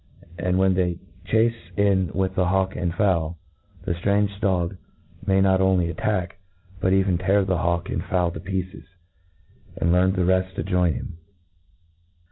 [0.39, 3.37] And when they chace in with the hawk and fowl,
[3.83, 4.75] the ftrange dog
[5.27, 6.39] may not only attack,
[6.79, 8.85] but even tear the hawk and fowl to pieces,
[9.77, 11.17] and learn the reft to join him.